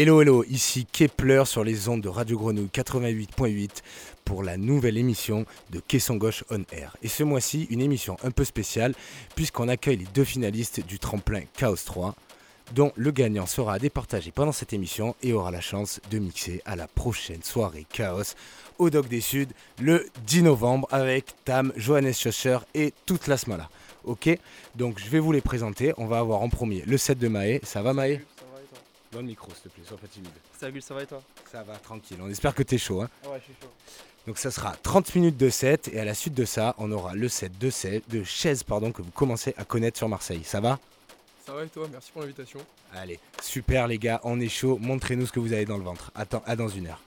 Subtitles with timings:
[0.00, 3.82] Hello, hello, ici Kepler sur les ondes de Radio Grenouille 88.8
[4.24, 6.96] pour la nouvelle émission de Caisson Gauche On Air.
[7.02, 8.94] Et ce mois-ci, une émission un peu spéciale
[9.34, 12.14] puisqu'on accueille les deux finalistes du tremplin Chaos 3
[12.76, 16.76] dont le gagnant sera départagé pendant cette émission et aura la chance de mixer à
[16.76, 18.36] la prochaine soirée Chaos
[18.78, 19.48] au Doc des Suds
[19.80, 23.68] le 10 novembre avec Tam, Johannes Schosser et toute la Smala.
[24.04, 24.30] Ok?
[24.76, 25.92] Donc je vais vous les présenter.
[25.96, 27.58] On va avoir en premier le set de Maë.
[27.64, 28.20] Ça va Maë?
[29.18, 30.30] Dans le micro, s'il te plaît, sois pas timide.
[30.60, 31.20] Salut, ça va et toi?
[31.50, 32.18] Ça va, tranquille.
[32.22, 33.02] On espère que t'es chaud.
[33.02, 33.68] Hein Ouais, je suis chaud.
[34.28, 37.14] Donc ça sera 30 minutes de set et à la suite de ça, on aura
[37.14, 40.44] le set de, set, de chaises pardon, que vous commencez à connaître sur Marseille.
[40.44, 40.78] Ça va?
[41.44, 41.88] Ça va et toi?
[41.90, 42.60] Merci pour l'invitation.
[42.94, 44.78] Allez, super les gars, on est chaud.
[44.80, 46.12] Montrez-nous ce que vous avez dans le ventre.
[46.14, 47.02] Attends, à dans une heure.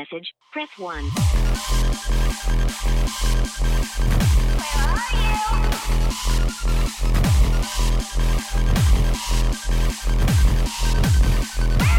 [0.00, 1.04] message, press 1.
[11.54, 11.89] Where are you?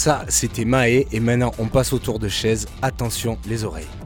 [0.00, 2.66] Ça, c'était Maé et maintenant on passe au tour de chaise.
[2.80, 3.99] Attention les oreilles.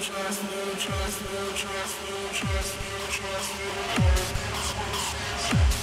[0.00, 3.74] trust, no trust, no trust, no trust, no trust, no
[5.48, 5.73] trust.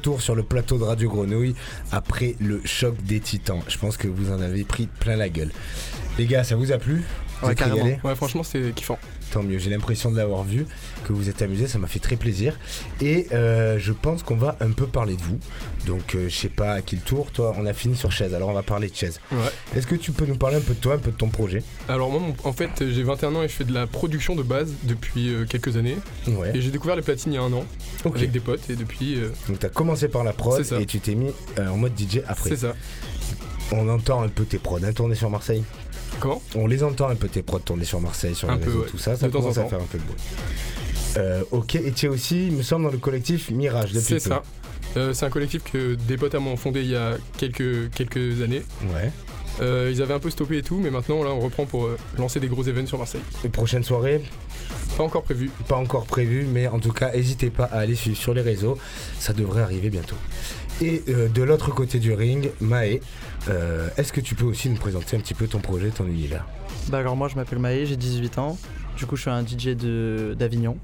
[0.00, 1.54] Retour sur le plateau de Radio Grenouille
[1.92, 3.60] après le choc des titans.
[3.68, 5.50] Je pense que vous en avez pris plein la gueule.
[6.16, 7.02] Les gars, ça vous a plu?
[7.42, 8.14] Vous Ouais, carrément.
[8.16, 8.98] franchement, c'est kiffant.
[9.30, 10.64] Tant mieux, j'ai l'impression de l'avoir vu,
[11.04, 12.58] que vous êtes amusés, ça m'a fait très plaisir.
[13.02, 15.38] Et euh, je pense qu'on va un peu parler de vous.
[15.86, 18.34] Donc euh, je sais pas à qui le tour, toi on a fini sur chaise,
[18.34, 19.20] alors on va parler de chaise.
[19.32, 19.38] Ouais.
[19.74, 21.62] Est-ce que tu peux nous parler un peu de toi, un peu de ton projet?
[21.88, 24.72] Alors, moi, en fait, j'ai 21 ans et je fais de la production de base
[24.84, 25.96] depuis euh, quelques années.
[26.28, 26.52] Ouais.
[26.54, 27.64] Et j'ai découvert les platines il y a un an
[28.04, 28.68] avec des potes.
[28.70, 31.76] Et depuis, euh, Donc tu as commencé par la prod et tu t'es mis en
[31.76, 32.50] mode DJ après.
[32.50, 32.74] c'est ça.
[33.72, 35.62] On entend un peu tes prods hein, tourner sur Marseille?
[36.18, 36.42] Comment?
[36.56, 38.82] On les entend un peu tes prods tourner sur Marseille, sur Un les peu, réseaux,
[38.82, 38.88] ouais.
[38.90, 39.16] tout ça.
[39.16, 39.68] Ça De temps en commence à temps.
[39.70, 40.16] faire un peu de bruit.
[41.16, 44.20] Euh, ok, et tu es aussi, il me semble, dans le collectif Mirage depuis C'est
[44.20, 44.42] ça.
[44.96, 47.90] Euh, c'est un collectif que des potes à moi ont fondé il y a quelques,
[47.90, 48.62] quelques années.
[48.94, 49.10] Ouais.
[49.60, 51.98] Euh, ils avaient un peu stoppé et tout, mais maintenant là on reprend pour euh,
[52.18, 53.20] lancer des gros événements sur Marseille.
[53.44, 54.22] Les prochaines soirées,
[54.96, 55.50] Pas encore prévu.
[55.68, 58.78] pas encore prévues, mais en tout cas, n'hésitez pas à aller sur les réseaux.
[59.18, 60.16] Ça devrait arriver bientôt.
[60.80, 63.00] Et euh, de l'autre côté du ring, Maë,
[63.48, 66.46] euh, est-ce que tu peux aussi nous présenter un petit peu ton projet, ton univers?
[66.88, 68.56] Bah alors moi je m'appelle Maë, j'ai 18 ans.
[68.96, 70.78] Du coup je suis un DJ de- d'Avignon.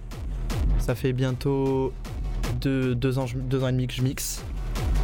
[0.79, 1.93] Ça fait bientôt
[2.61, 4.43] deux, deux ans, deux ans et demi que je mixe.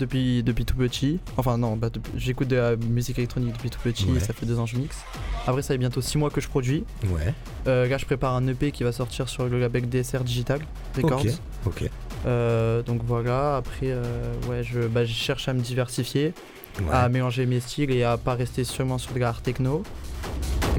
[0.01, 1.21] Depuis, depuis tout petit.
[1.37, 4.17] Enfin non, bah, j'écoute de la musique électronique depuis tout petit Ouais.
[4.17, 4.99] et ça fait deux ans que je mixe.
[5.47, 6.85] Après ça fait bientôt six mois que je produis.
[7.07, 7.33] Ouais.
[7.69, 10.61] Euh, là je prépare un EP qui va sortir sur le label DSR Digital
[10.97, 11.25] Records.
[11.67, 11.89] Ok.
[12.27, 14.03] Euh, donc voilà, après euh,
[14.49, 16.33] ouais, je, bah, je cherche à me diversifier,
[16.81, 16.87] Ouais.
[16.91, 19.83] à mélanger mes styles et à pas rester seulement sur de l'art techno.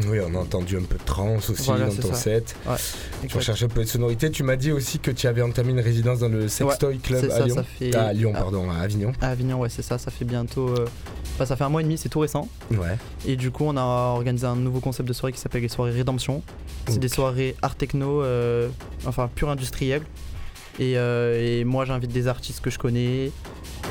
[0.07, 2.13] Oui, on a entendu un peu de trance aussi Voilà, dans ton ça.
[2.15, 2.55] set.
[2.65, 3.33] Tu Exact.
[3.39, 4.31] recherches un peu de sonorité.
[4.31, 7.29] Tu m'as dit aussi que tu avais entamé une résidence dans le Sextoy Club à
[7.29, 7.55] ça, Lyon.
[7.55, 7.95] ça fait.
[7.95, 9.11] Ah, à Lyon, pardon, à Avignon.
[9.21, 10.67] À Avignon, ouais, c'est ça, ça fait bientôt.
[10.69, 10.87] euh,
[11.37, 12.49] bah, ça fait un mois et demi, c'est tout récent.
[12.71, 12.97] Ouais.
[13.27, 13.81] Et du coup, on a
[14.15, 16.41] organisé un nouveau concept de soirée qui s'appelle les soirées Rédemption.
[16.87, 18.67] C'est des soirées art techno, euh,
[19.05, 20.01] enfin pur industriel.
[20.79, 23.31] Et, euh, et moi, j'invite des artistes que je connais,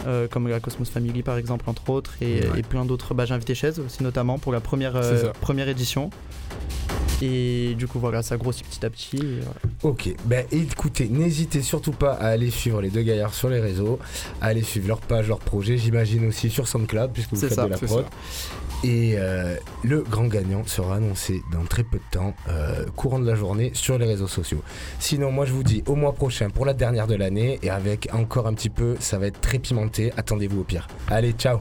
[0.07, 2.61] euh, comme la Cosmos Family par exemple, entre autres, et, Ouais.
[2.61, 3.14] et plein d'autres.
[3.14, 6.11] Bah, j'ai invité Chaise aussi, notamment pour la première, euh, première édition.
[7.24, 9.16] Et du coup, voilà, ça grossit petit à petit.
[9.16, 9.61] voilà.
[9.84, 14.00] Ok, ben écoutez, n'hésitez surtout pas à aller suivre les deux gaillards sur les réseaux,
[14.40, 17.66] à aller suivre leur page, leur projet, j'imagine aussi sur SoundCloud puisque vous faites ça,
[17.66, 17.88] de la prod.
[18.07, 18.11] ça.
[18.84, 23.26] Et euh, le grand gagnant sera annoncé dans très peu de temps, euh, courant de
[23.26, 24.62] la journée, sur les réseaux sociaux.
[24.98, 28.08] Sinon, moi je vous dis au mois prochain pour la dernière de l'année et avec
[28.12, 30.12] encore un petit peu, ça va être très pimenté.
[30.16, 30.88] Attendez-vous au pire.
[31.08, 31.60] Allez, ciao